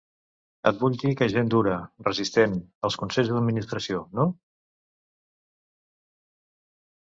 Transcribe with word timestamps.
Et 0.69 0.77
vull 0.85 0.95
dir 1.03 1.11
que 1.19 1.27
gent 1.33 1.51
dura, 1.55 1.75
resistent, 2.07 2.57
als 2.89 2.99
consells 3.03 3.31
d’administració, 3.35 4.03
no? 4.21 4.27